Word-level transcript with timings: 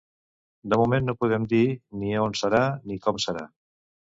De 0.73 0.79
moment 0.81 1.05
no 1.09 1.15
podem 1.23 1.45
dir 1.51 1.61
ni 2.05 2.11
on 2.23 2.35
serà 2.41 2.63
ni 2.89 2.99
com 3.05 3.23
serà. 3.29 3.47